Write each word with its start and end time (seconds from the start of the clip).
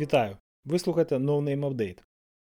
Вітаю! 0.00 0.36
Ви 0.64 0.78
слухаєте 0.78 1.16
No 1.16 1.42
Name 1.42 1.68
Update, 1.68 1.98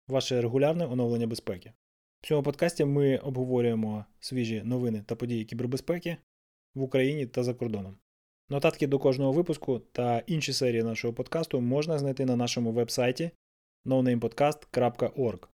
ваше 0.08 0.42
регулярне 0.42 0.86
оновлення 0.86 1.26
безпеки. 1.26 1.72
В 2.20 2.26
цьому 2.26 2.42
подкасті 2.42 2.84
ми 2.84 3.16
обговорюємо 3.16 4.04
свіжі 4.20 4.62
новини 4.64 5.04
та 5.06 5.16
події 5.16 5.44
кібербезпеки 5.44 6.16
в 6.74 6.82
Україні 6.82 7.26
та 7.26 7.42
за 7.42 7.54
кордоном. 7.54 7.96
Нотатки 8.48 8.86
до 8.86 8.98
кожного 8.98 9.32
випуску 9.32 9.78
та 9.78 10.18
інші 10.26 10.52
серії 10.52 10.82
нашого 10.82 11.14
подкасту 11.14 11.60
можна 11.60 11.98
знайти 11.98 12.24
на 12.24 12.36
нашому 12.36 12.72
веб-сайті 12.72 13.30
nonamepodcast.org. 13.86 15.48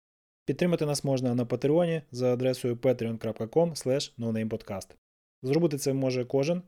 Підтримати 0.51 0.87
нас 0.87 1.05
можна 1.05 1.35
на 1.35 1.45
Патреоні 1.45 2.03
за 2.13 2.33
адресою 2.33 2.77
patreon.com. 2.77 4.95
Зробити 5.43 5.79
це 5.79 5.93
може 5.93 6.25
кожен, 6.25 6.63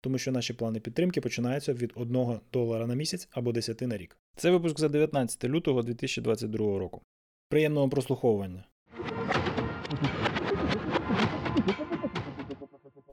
тому 0.00 0.18
що 0.18 0.32
наші 0.32 0.54
плани 0.54 0.80
підтримки 0.80 1.20
починаються 1.20 1.72
від 1.72 1.92
1 1.94 2.40
долара 2.52 2.86
на 2.86 2.94
місяць 2.94 3.28
або 3.30 3.52
10 3.52 3.80
на 3.80 3.96
рік. 3.96 4.18
Це 4.36 4.50
випуск 4.50 4.80
за 4.80 4.88
19 4.88 5.44
лютого 5.44 5.82
2022 5.82 6.78
року. 6.78 7.02
Приємного 7.48 7.88
прослуховування. 7.88 8.64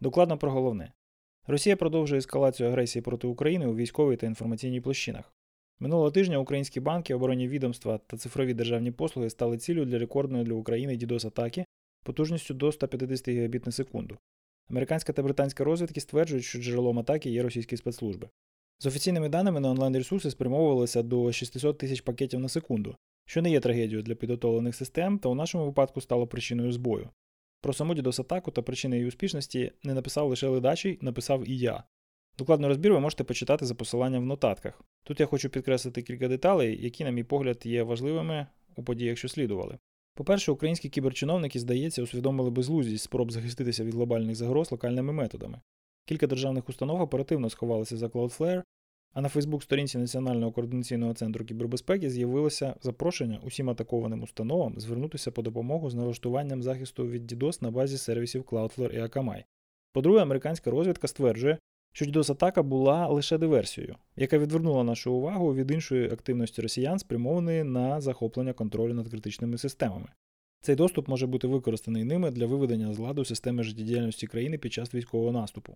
Докладно 0.01 0.37
про 0.37 0.51
головне. 0.51 0.91
Росія 1.47 1.75
продовжує 1.75 2.19
ескалацію 2.19 2.69
агресії 2.69 3.03
проти 3.03 3.27
України 3.27 3.67
у 3.67 3.75
військовій 3.75 4.17
та 4.17 4.25
інформаційній 4.25 4.81
площинах. 4.81 5.33
Минулого 5.83 6.11
тижня 6.11 6.37
українські 6.37 6.79
банки, 6.79 7.13
оборонні 7.13 7.47
відомства 7.47 7.97
та 7.97 8.17
цифрові 8.17 8.53
державні 8.53 8.91
послуги 8.91 9.29
стали 9.29 9.57
цілею 9.57 9.85
для 9.85 9.99
рекордної 9.99 10.43
для 10.43 10.53
України 10.53 10.97
ddos 10.97 11.27
атаки 11.27 11.65
потужністю 12.03 12.53
до 12.53 12.71
150 12.71 13.29
Гбіт 13.29 13.65
на 13.65 13.71
секунду. 13.71 14.17
Американська 14.69 15.13
та 15.13 15.23
британська 15.23 15.63
розвідки 15.63 16.01
стверджують, 16.01 16.45
що 16.45 16.59
джерелом 16.59 16.99
атаки 16.99 17.29
є 17.29 17.43
російські 17.43 17.77
спецслужби. 17.77 18.29
З 18.79 18.85
офіційними 18.85 19.29
даними 19.29 19.59
на 19.59 19.69
онлайн-ресурси 19.69 20.31
спрямовувалися 20.31 21.03
до 21.03 21.31
600 21.31 21.77
тисяч 21.77 22.01
пакетів 22.01 22.39
на 22.39 22.49
секунду, 22.49 22.95
що 23.25 23.41
не 23.41 23.51
є 23.51 23.59
трагедією 23.59 24.03
для 24.03 24.15
підготовлених 24.15 24.75
систем, 24.75 25.19
та 25.19 25.29
у 25.29 25.35
нашому 25.35 25.65
випадку 25.65 26.01
стало 26.01 26.27
причиною 26.27 26.71
збою. 26.71 27.09
Про 27.61 27.73
саму 27.73 27.93
ddos 27.93 28.21
атаку 28.21 28.51
та 28.51 28.61
причини 28.61 28.95
її 28.95 29.07
успішності 29.07 29.71
не 29.83 29.93
написав 29.93 30.29
лише 30.29 30.47
ледачий, 30.47 30.97
написав 31.01 31.49
і 31.49 31.57
я. 31.57 31.83
Докладний 32.37 32.67
розбір 32.67 32.93
ви 32.93 32.99
можете 32.99 33.23
почитати 33.23 33.65
за 33.65 33.75
посиланням 33.75 34.23
в 34.23 34.25
нотатках. 34.25 34.81
Тут 35.03 35.19
я 35.19 35.25
хочу 35.25 35.49
підкреслити 35.49 36.01
кілька 36.01 36.27
деталей, 36.27 36.83
які, 36.83 37.03
на 37.03 37.09
мій 37.09 37.23
погляд, 37.23 37.61
є 37.65 37.83
важливими 37.83 38.47
у 38.75 38.83
подіях, 38.83 39.17
що 39.17 39.29
слідували. 39.29 39.77
По-перше, 40.15 40.51
українські 40.51 40.89
кіберчиновники, 40.89 41.59
здається, 41.59 42.03
усвідомили 42.03 42.49
безлуздість 42.49 43.03
спроб 43.03 43.31
захиститися 43.31 43.83
від 43.83 43.93
глобальних 43.93 44.35
загроз 44.35 44.71
локальними 44.71 45.13
методами. 45.13 45.61
Кілька 46.05 46.27
державних 46.27 46.69
установ 46.69 47.01
оперативно 47.01 47.49
сховалися 47.49 47.97
за 47.97 48.07
Cloudflare, 48.07 48.63
а 49.13 49.21
на 49.21 49.29
Фейсбук-сторінці 49.29 49.97
Національного 49.97 50.51
координаційного 50.51 51.13
центру 51.13 51.45
кібербезпеки 51.45 52.09
з'явилося 52.09 52.75
запрошення 52.81 53.39
усім 53.43 53.69
атакованим 53.69 54.23
установам 54.23 54.79
звернутися 54.79 55.31
по 55.31 55.41
допомогу 55.41 55.89
з 55.89 55.95
налаштуванням 55.95 56.63
захисту 56.63 57.07
від 57.07 57.31
DDoS 57.31 57.63
на 57.63 57.71
базі 57.71 57.97
сервісів 57.97 58.43
Cloudflare 58.43 58.91
і 58.91 59.01
Akamai. 59.01 59.43
По-друге, 59.91 60.21
американська 60.21 60.71
розвідка 60.71 61.07
стверджує, 61.07 61.57
що 61.93 62.05
DDoS-атака 62.05 62.63
була 62.63 63.07
лише 63.07 63.37
диверсією, 63.37 63.95
яка 64.15 64.37
відвернула 64.37 64.83
нашу 64.83 65.13
увагу 65.13 65.55
від 65.55 65.71
іншої 65.71 66.11
активності 66.11 66.61
росіян, 66.61 66.99
спрямованої 66.99 67.63
на 67.63 68.01
захоплення 68.01 68.53
контролю 68.53 68.93
над 68.93 69.09
критичними 69.09 69.57
системами. 69.57 70.07
Цей 70.61 70.75
доступ 70.75 71.07
може 71.07 71.27
бути 71.27 71.47
використаний 71.47 72.03
ними 72.03 72.31
для 72.31 72.45
виведення 72.45 72.93
з 72.93 72.99
ладу 72.99 73.25
системи 73.25 73.63
життєдіяльності 73.63 74.27
країни 74.27 74.57
під 74.57 74.73
час 74.73 74.93
військового 74.93 75.31
наступу. 75.31 75.75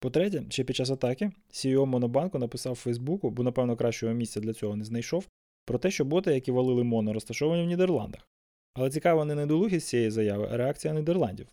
По-третє, 0.00 0.44
ще 0.48 0.64
під 0.64 0.76
час 0.76 0.90
атаки 0.90 1.30
CEO 1.50 1.86
Монобанку 1.86 2.38
написав 2.38 2.74
Фейсбуку, 2.74 3.30
бо, 3.30 3.42
напевно, 3.42 3.76
кращого 3.76 4.12
місця 4.12 4.40
для 4.40 4.52
цього 4.52 4.76
не 4.76 4.84
знайшов, 4.84 5.28
про 5.64 5.78
те, 5.78 5.90
що 5.90 6.04
боти, 6.04 6.34
які 6.34 6.50
валили 6.50 6.84
Моно, 6.84 7.12
розташовані 7.12 7.62
в 7.62 7.66
Нідерландах. 7.66 8.28
Але 8.74 8.90
цікава 8.90 9.24
не 9.24 9.34
недолугість 9.34 9.88
цієї 9.88 10.10
заяви, 10.10 10.48
а 10.50 10.56
реакція 10.56 10.94
Нідерландів. 10.94 11.46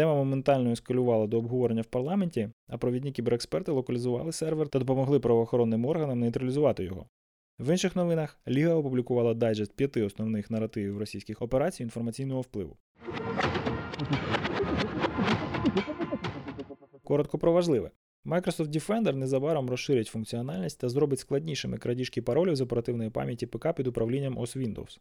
Тема 0.00 0.14
моментально 0.14 0.72
ескалювала 0.72 1.26
до 1.26 1.38
обговорення 1.38 1.82
в 1.82 1.86
парламенті, 1.86 2.48
а 2.68 2.78
провідні 2.78 3.12
кіберексперти 3.12 3.72
локалізували 3.72 4.32
сервер 4.32 4.68
та 4.68 4.78
допомогли 4.78 5.20
правоохоронним 5.20 5.84
органам 5.84 6.20
нейтралізувати 6.20 6.84
його. 6.84 7.06
В 7.58 7.70
інших 7.72 7.96
новинах 7.96 8.40
Ліга 8.48 8.74
опублікувала 8.74 9.34
дайджест 9.34 9.72
п'яти 9.72 10.02
основних 10.02 10.50
наративів 10.50 10.98
російських 10.98 11.42
операцій 11.42 11.82
інформаційного 11.82 12.40
впливу. 12.40 12.76
Коротко 17.04 17.38
про 17.38 17.52
важливе. 17.52 17.90
Microsoft 18.26 18.68
Defender 18.68 19.14
незабаром 19.14 19.70
розширить 19.70 20.08
функціональність 20.08 20.80
та 20.80 20.88
зробить 20.88 21.20
складнішими 21.20 21.78
крадіжки 21.78 22.22
паролів 22.22 22.56
з 22.56 22.60
оперативної 22.60 23.10
пам'яті 23.10 23.46
ПК 23.46 23.72
під 23.72 23.86
управлінням 23.86 24.38
OS 24.38 24.58
Windows. 24.58 24.98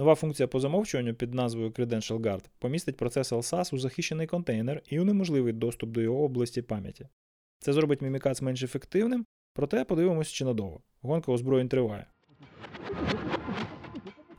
Нова 0.00 0.14
функція 0.14 0.46
по 0.46 0.60
замовчуванню 0.60 1.14
під 1.14 1.34
назвою 1.34 1.70
Credential 1.70 2.18
Guard 2.18 2.44
помістить 2.58 2.96
процес 2.96 3.32
LSAS 3.32 3.74
у 3.74 3.78
захищений 3.78 4.26
контейнер 4.26 4.82
і 4.88 5.00
унеможливить 5.00 5.58
доступ 5.58 5.90
до 5.90 6.00
його 6.00 6.24
області 6.24 6.62
пам'яті. 6.62 7.08
Це 7.58 7.72
зробить 7.72 8.02
Mimikatz 8.02 8.42
менш 8.42 8.62
ефективним, 8.62 9.24
проте 9.54 9.84
подивимось 9.84 10.28
чи 10.28 10.44
надовго. 10.44 10.80
Гонка 11.02 11.32
озброєнь 11.32 11.68
триває. 11.68 12.06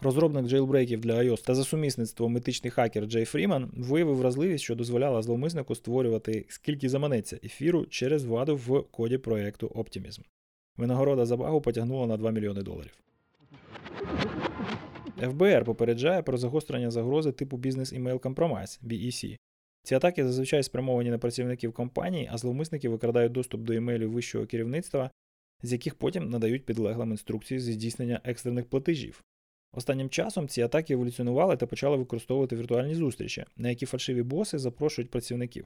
Розробник 0.02 0.46
джейлбрейків 0.46 1.00
для 1.02 1.18
iOS 1.18 1.46
та 1.46 1.56
за 1.56 1.64
сумісництвом 1.64 2.38
етичний 2.38 2.72
хакер 2.72 3.06
Джей 3.06 3.26
Фріман 3.26 3.72
виявив 3.78 4.16
вразливість, 4.16 4.64
що 4.64 4.76
дозволяла 4.76 5.22
зловмиснику 5.22 5.76
створювати 5.76 6.46
скільки 6.50 6.90
заманеться 6.90 7.40
ефіру 7.44 7.86
через 7.86 8.26
ваду 8.26 8.56
в 8.56 8.84
коді 8.92 9.18
проєкту 9.18 9.68
Optimism. 9.68 10.22
Винагорода 10.78 11.26
за 11.26 11.38
багу 11.38 11.62
потягнула 11.62 12.08
на 12.08 12.18
2 12.18 12.32
мільйони 12.32 12.62
доларів. 12.62 12.92
ФБР 15.22 15.66
попереджає 15.66 16.22
про 16.22 16.38
загострення 16.38 16.92
загрози 16.92 17.32
типу 17.32 17.58
Business 17.58 18.02
Email 18.02 18.20
Compromise 18.20 18.80
BEC. 18.84 19.38
Ці 19.84 19.96
атаки 19.96 20.26
зазвичай 20.26 20.64
спрямовані 20.64 21.10
на 21.10 21.18
працівників 21.18 21.74
компанії, 21.74 22.30
а 22.32 22.38
зловмисники 22.38 22.90
викрадають 22.90 23.32
доступ 23.32 23.62
до 23.62 23.74
емейлів 23.74 24.12
вищого 24.12 24.46
керівництва, 24.46 25.12
з 25.64 25.72
яких 25.72 25.96
потім 25.96 26.30
надають 26.30 26.66
підлеглим 26.66 27.12
інструкції 27.12 27.60
зі 27.60 27.74
здійснення 27.74 28.22
екстрених 28.24 28.66
платежів. 28.66 29.24
Останнім 29.74 30.10
часом 30.10 30.48
ці 30.48 30.62
атаки 30.62 30.94
еволюціонували 30.94 31.58
та 31.58 31.66
почали 31.66 31.98
використовувати 31.98 32.56
віртуальні 32.56 32.96
зустрічі, 32.96 33.46
на 33.58 33.70
які 33.70 33.86
фальшиві 33.86 34.24
боси 34.24 34.60
запрошують 34.60 35.12
працівників. 35.12 35.66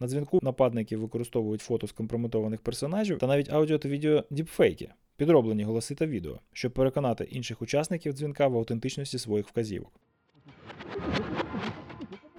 На 0.00 0.08
дзвінку 0.08 0.38
нападники 0.42 0.96
використовують 0.96 1.62
фото 1.62 1.86
з 1.86 1.92
компрометованих 1.92 2.60
персонажів 2.60 3.18
та 3.18 3.26
навіть 3.26 3.52
аудіо 3.52 3.78
та 3.78 3.88
відео 3.88 4.24
діпфейки, 4.30 4.90
підроблені 5.18 5.64
голоси 5.64 5.94
та 5.94 6.06
відео, 6.06 6.40
щоб 6.52 6.72
переконати 6.72 7.24
інших 7.24 7.62
учасників 7.62 8.12
дзвінка 8.12 8.48
в 8.48 8.56
аутентичності 8.56 9.18
своїх 9.18 9.48
вказівок. 9.48 10.00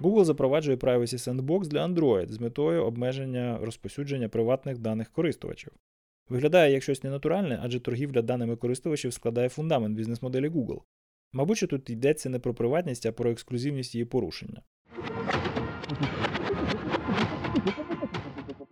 Google 0.01 0.23
запроваджує 0.23 0.77
Privacy 0.77 1.17
Sandbox 1.17 1.67
для 1.67 1.85
Android 1.85 2.29
з 2.29 2.39
метою 2.39 2.85
обмеження 2.85 3.59
розпосюдження 3.61 4.29
приватних 4.29 4.77
даних 4.77 5.09
користувачів. 5.09 5.71
Виглядає 6.29 6.73
як 6.73 6.83
щось 6.83 7.03
ненатуральне, 7.03 7.59
адже 7.63 7.79
торгівля 7.79 8.21
даними 8.21 8.55
користувачів 8.55 9.13
складає 9.13 9.49
фундамент 9.49 9.97
бізнес-моделі 9.97 10.49
Google. 10.49 10.81
Мабуть, 11.33 11.57
що 11.57 11.67
тут 11.67 11.89
йдеться 11.89 12.29
не 12.29 12.39
про 12.39 12.53
приватність, 12.53 13.05
а 13.05 13.11
про 13.11 13.31
ексклюзивність 13.31 13.95
її 13.95 14.05
порушення. 14.05 14.61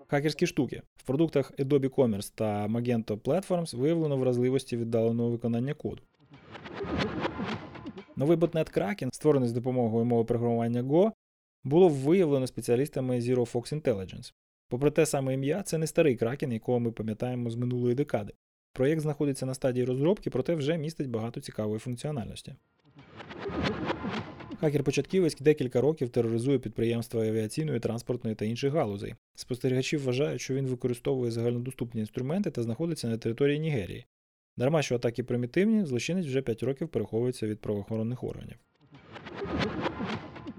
Хакерські 0.09 0.47
штуки. 0.47 0.81
В 0.95 1.03
продуктах 1.03 1.51
Adobe 1.59 1.89
Commerce 1.89 2.31
та 2.35 2.67
Magento 2.67 3.19
Platforms 3.19 3.77
виявлено 3.77 4.17
вразливості 4.17 4.77
віддаленого 4.77 5.29
виконання 5.29 5.73
коду. 5.73 6.01
Новий 8.15 8.37
ботнет 8.37 8.77
Kraken, 8.77 9.09
створений 9.13 9.49
з 9.49 9.51
допомогою 9.51 10.05
мови 10.05 10.23
програмування 10.23 10.83
Go, 10.83 11.11
було 11.63 11.89
виявлено 11.89 12.47
спеціалістами 12.47 13.19
Zero 13.19 13.51
Fox 13.53 13.81
Intelligence. 13.81 14.33
Попри 14.69 14.91
те 14.91 15.05
саме 15.05 15.33
ім'я, 15.33 15.63
це 15.63 15.77
не 15.77 15.87
старий 15.87 16.15
кракен, 16.15 16.51
якого 16.51 16.79
ми 16.79 16.91
пам'ятаємо 16.91 17.49
з 17.49 17.55
минулої 17.55 17.95
декади. 17.95 18.33
Проєкт 18.73 19.01
знаходиться 19.01 19.45
на 19.45 19.53
стадії 19.53 19.85
розробки, 19.85 20.29
проте 20.29 20.55
вже 20.55 20.77
містить 20.77 21.09
багато 21.09 21.41
цікавої 21.41 21.79
функціональності. 21.79 22.55
Хакер-початківець 24.61 25.41
декілька 25.41 25.81
років 25.81 26.09
тероризує 26.09 26.59
підприємства 26.59 27.27
авіаційної, 27.27 27.79
транспортної 27.79 28.35
та 28.35 28.45
інших 28.45 28.73
галузей. 28.73 29.15
Спостерігачі 29.35 29.97
вважають, 29.97 30.41
що 30.41 30.53
він 30.53 30.65
використовує 30.65 31.31
загальнодоступні 31.31 32.01
інструменти 32.01 32.51
та 32.51 32.63
знаходиться 32.63 33.07
на 33.07 33.17
території 33.17 33.59
Нігерії. 33.59 34.05
Дарма, 34.57 34.81
що 34.81 34.95
атаки 34.95 35.23
примітивні, 35.23 35.85
злочинець 35.85 36.25
вже 36.25 36.41
5 36.41 36.63
років 36.63 36.89
переховується 36.89 37.47
від 37.47 37.61
правоохоронних 37.61 38.23
органів. 38.23 38.57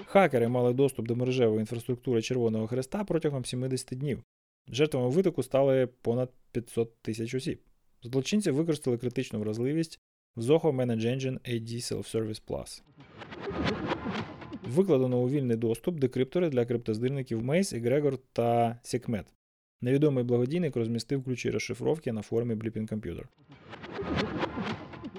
Хакери 0.06 0.48
мали 0.48 0.72
доступ 0.72 1.06
до 1.06 1.16
мережевої 1.16 1.60
інфраструктури 1.60 2.22
Червоного 2.22 2.66
Хреста 2.66 3.04
протягом 3.04 3.44
70 3.44 3.98
днів. 3.98 4.22
Жертвами 4.68 5.08
витоку 5.08 5.42
стали 5.42 5.86
понад 5.86 6.30
500 6.52 7.02
тисяч 7.02 7.34
осіб. 7.34 7.60
Злочинці 8.02 8.50
використали 8.50 8.98
критичну 8.98 9.40
вразливість 9.40 10.00
в 10.36 10.40
Zoho 10.40 10.72
Manage 10.72 11.06
Engine 11.06 11.38
AD 11.50 11.74
Self-Service 11.76 12.42
Plus. 12.48 12.82
Викладено 14.68 15.18
у 15.18 15.28
вільний 15.28 15.56
доступ 15.56 15.98
декриптори 15.98 16.48
для 16.48 16.64
криптоздирників 16.64 17.42
Mace, 17.42 17.82
Egregor 17.82 18.18
та 18.32 18.78
Sekhmet. 18.84 19.24
Невідомий 19.80 20.24
благодійник 20.24 20.76
розмістив 20.76 21.24
ключі 21.24 21.50
розшифровки 21.50 22.12
на 22.12 22.22
форумі 22.22 22.54
Blipping 22.54 22.94
Computer. 22.94 23.24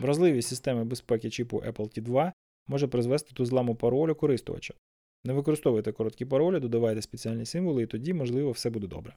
Вразливість 0.02 0.50
системи 0.50 0.84
безпеки 0.84 1.30
чіпу 1.30 1.58
Apple 1.58 2.00
T2 2.00 2.32
може 2.68 2.88
призвести 2.88 3.34
до 3.36 3.46
зламу 3.46 3.76
паролю 3.76 4.16
користувача. 4.16 4.74
Не 5.24 5.34
використовуйте 5.34 5.92
короткі 5.92 6.26
паролі, 6.26 6.60
додавайте 6.60 7.02
спеціальні 7.02 7.46
символи, 7.46 7.84
і 7.84 7.88
тоді, 7.88 8.14
можливо, 8.14 8.52
все 8.52 8.70
буде 8.70 8.88
добре. 8.88 9.16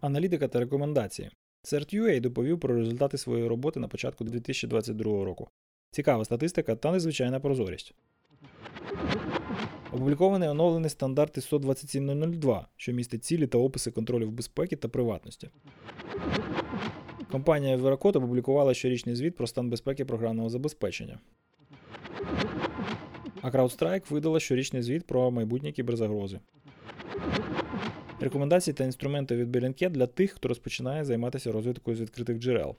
Аналітика 0.00 0.48
та 0.48 0.60
рекомендації. 0.60 1.30
CERT.UA 1.64 2.20
доповів 2.20 2.60
про 2.60 2.76
результати 2.76 3.18
своєї 3.18 3.48
роботи 3.48 3.80
на 3.80 3.88
початку 3.88 4.24
2022 4.24 5.24
року. 5.24 5.48
Цікава 5.96 6.24
статистика 6.24 6.76
та 6.76 6.92
незвичайна 6.92 7.40
прозорість. 7.40 7.94
Опублікований 9.92 10.48
оновлений 10.48 10.90
стандарт 10.90 11.38
ISO 11.38 11.58
27002, 11.58 12.68
що 12.76 12.92
містить 12.92 13.24
цілі 13.24 13.46
та 13.46 13.58
описи 13.58 13.90
контролів 13.90 14.32
безпеки 14.32 14.76
та 14.76 14.88
приватності. 14.88 15.50
Компанія 17.30 17.76
Veracode 17.76 18.16
опублікувала 18.16 18.74
щорічний 18.74 19.14
звіт 19.14 19.36
про 19.36 19.46
стан 19.46 19.70
безпеки 19.70 20.04
програмного 20.04 20.48
забезпечення. 20.48 21.18
А 23.42 23.50
CrowdStrike 23.50 24.10
видала 24.10 24.40
щорічний 24.40 24.82
звіт 24.82 25.06
про 25.06 25.30
майбутні 25.30 25.72
кіберзагрози. 25.72 26.40
Рекомендації 28.20 28.74
та 28.74 28.84
інструменти 28.84 29.36
від 29.36 29.56
Bellingcat 29.56 29.90
для 29.90 30.06
тих, 30.06 30.32
хто 30.32 30.48
розпочинає 30.48 31.04
займатися 31.04 31.52
розвиткою 31.52 31.96
з 31.96 32.00
відкритих 32.00 32.38
джерел. 32.38 32.76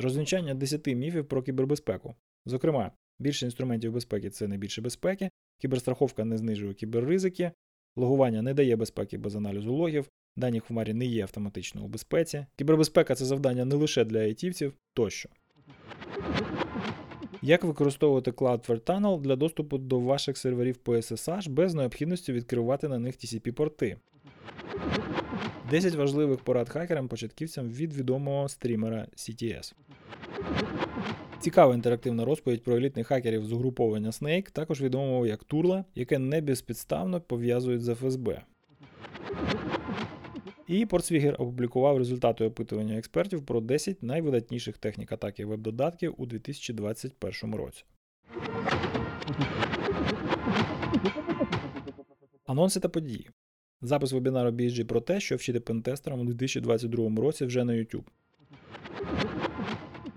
Розвінчання 0.00 0.54
10 0.54 0.86
міфів 0.86 1.28
про 1.28 1.42
кібербезпеку. 1.42 2.14
Зокрема, 2.46 2.92
більше 3.18 3.44
інструментів 3.44 3.92
безпеки 3.92 4.30
це 4.30 4.48
не 4.48 4.56
більше 4.56 4.82
безпеки, 4.82 5.30
кіберстраховка 5.60 6.24
не 6.24 6.38
знижує 6.38 6.74
кіберризики, 6.74 7.50
логування 7.96 8.42
не 8.42 8.54
дає 8.54 8.76
безпеки 8.76 9.18
без 9.18 9.36
аналізу 9.36 9.74
логів, 9.74 10.08
дані 10.36 10.60
хмарі 10.60 10.94
не 10.94 11.06
є 11.06 11.22
автоматично 11.22 11.84
у 11.84 11.88
безпеці. 11.88 12.46
Кібербезпека 12.56 13.14
це 13.14 13.24
завдання 13.24 13.64
не 13.64 13.74
лише 13.74 14.04
для 14.04 14.18
айтівців 14.18 14.72
тощо. 14.94 15.28
Як 17.42 17.64
використовувати 17.64 18.30
Cloudflare 18.30 18.80
Tunnel 18.80 19.20
для 19.20 19.36
доступу 19.36 19.78
до 19.78 20.00
ваших 20.00 20.38
серверів 20.38 20.76
по 20.76 20.96
SSH 20.96 21.48
без 21.48 21.74
необхідності 21.74 22.32
відкривати 22.32 22.88
на 22.88 22.98
них 22.98 23.14
TCP-порти? 23.14 23.96
10 25.70 25.94
важливих 25.94 26.40
порад 26.40 26.68
хакерам-початківцям 26.68 27.68
від 27.68 27.94
відомого 27.94 28.48
стрімера 28.48 29.06
CTS. 29.16 29.74
Цікава 31.40 31.74
інтерактивна 31.74 32.24
розповідь 32.24 32.62
про 32.62 32.76
елітних 32.76 33.06
хакерів 33.06 33.44
з 33.44 33.52
угруповання 33.52 34.10
Snake, 34.10 34.50
також 34.50 34.82
відомого 34.82 35.26
як 35.26 35.44
Турла, 35.44 35.84
яке 35.94 36.18
не 36.18 36.40
безпідставно 36.40 37.20
пов'язують 37.20 37.82
з 37.82 37.94
ФСБ. 37.94 38.42
І 40.66 40.86
Портсвігер 40.86 41.34
опублікував 41.34 41.98
результати 41.98 42.44
опитування 42.44 42.98
експертів 42.98 43.46
про 43.46 43.60
10 43.60 44.02
найвидатніших 44.02 44.78
технік 44.78 45.12
атаки 45.12 45.44
веб-додатків 45.44 46.14
у 46.18 46.26
2021 46.26 47.54
році. 47.54 47.84
Анонси 52.46 52.80
та 52.80 52.88
події. 52.88 53.30
Запис 53.82 54.12
вебінару 54.12 54.50
BSG 54.50 54.84
про 54.84 55.00
те, 55.00 55.20
що 55.20 55.36
вчити 55.36 55.60
пентестерам 55.60 56.20
у 56.20 56.24
2022 56.24 57.22
році 57.22 57.44
вже 57.44 57.64
на 57.64 57.72
YouTube. 57.72 58.04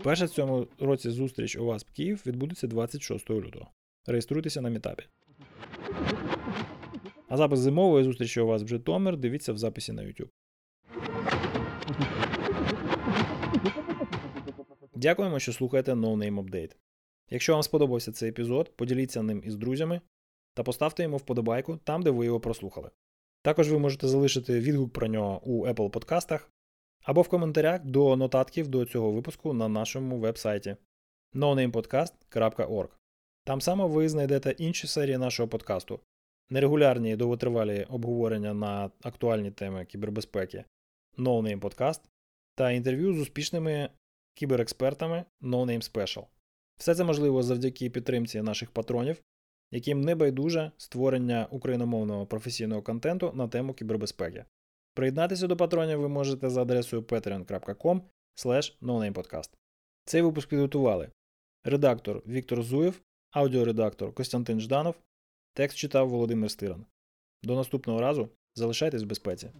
Перша 0.03 0.25
в 0.25 0.29
цьому 0.29 0.67
році 0.79 1.09
зустріч 1.09 1.55
у 1.57 1.65
вас 1.65 1.85
в 1.85 1.91
Київ 1.91 2.23
відбудеться 2.25 2.67
26 2.67 3.29
лютого. 3.29 3.71
Реєструйтеся 4.05 4.61
на 4.61 4.69
мітапі. 4.69 5.03
А 7.27 7.37
запис 7.37 7.59
зимової 7.59 8.03
зустрічі 8.03 8.41
у 8.41 8.47
вас 8.47 8.63
в 8.63 8.67
Житомир 8.67 9.17
дивіться 9.17 9.53
в 9.53 9.57
записі 9.57 9.93
на 9.93 10.01
YouTube. 10.01 10.29
Дякуємо, 14.95 15.39
що 15.39 15.53
слухаєте 15.53 15.93
No 15.93 16.17
Name 16.17 16.43
Update. 16.43 16.75
Якщо 17.29 17.53
вам 17.53 17.63
сподобався 17.63 18.11
цей 18.11 18.29
епізод, 18.29 18.71
поділіться 18.75 19.21
ним 19.21 19.41
із 19.45 19.55
друзями 19.55 20.01
та 20.53 20.63
поставте 20.63 21.03
йому 21.03 21.17
вподобайку 21.17 21.77
там, 21.77 22.03
де 22.03 22.09
ви 22.09 22.25
його 22.25 22.39
прослухали. 22.39 22.89
Також 23.41 23.71
ви 23.71 23.79
можете 23.79 24.07
залишити 24.07 24.59
відгук 24.59 24.93
про 24.93 25.07
нього 25.07 25.41
у 25.43 25.67
Apple 25.67 25.89
подкастах 25.89 26.51
або 27.03 27.21
в 27.21 27.27
коментарях 27.27 27.85
до 27.85 28.15
нотатків 28.15 28.67
до 28.67 28.85
цього 28.85 29.11
випуску 29.11 29.53
на 29.53 29.67
нашому 29.67 30.19
веб-сайті 30.19 30.75
nonamepodcast.org. 31.33 32.89
Там 33.43 33.61
само 33.61 33.87
ви 33.87 34.09
знайдете 34.09 34.51
інші 34.51 34.87
серії 34.87 35.17
нашого 35.17 35.49
подкасту, 35.49 35.99
нерегулярні 36.49 37.15
довготривалі 37.15 37.87
обговорення 37.89 38.53
на 38.53 38.91
актуальні 39.01 39.51
теми 39.51 39.85
кібербезпеки 39.85 40.65
No 41.17 41.41
Name 41.41 41.59
Podcast 41.59 42.01
та 42.55 42.71
інтерв'ю 42.71 43.13
з 43.13 43.19
успішними 43.19 43.89
кіберекспертами 44.33 45.25
No 45.41 45.65
Name 45.65 45.91
Special. 45.91 46.25
Все 46.77 46.95
це 46.95 47.03
можливо 47.03 47.43
завдяки 47.43 47.89
підтримці 47.89 48.41
наших 48.41 48.71
патронів, 48.71 49.21
яким 49.71 50.01
не 50.01 50.15
байдуже 50.15 50.71
створення 50.77 51.47
україномовного 51.51 52.25
професійного 52.25 52.81
контенту 52.81 53.31
на 53.33 53.47
тему 53.47 53.73
кібербезпеки. 53.73 54.45
Приєднатися 54.93 55.47
до 55.47 55.57
патронів 55.57 55.99
ви 55.99 56.09
можете 56.09 56.49
за 56.49 56.61
адресою 56.61 57.01
patreon.com. 57.01 58.01
Цей 60.05 60.21
випуск 60.21 60.49
підготували 60.49 61.09
редактор 61.63 62.23
Віктор 62.27 62.63
Зуєв, 62.63 63.01
аудіоредактор 63.31 64.13
Костянтин 64.13 64.59
Жданов, 64.59 64.95
текст 65.53 65.77
читав 65.77 66.09
Володимир 66.09 66.51
Стиран. 66.51 66.85
До 67.43 67.55
наступного 67.55 68.01
разу 68.01 68.29
залишайтесь 68.55 69.03
в 69.03 69.07
безпеці. 69.07 69.51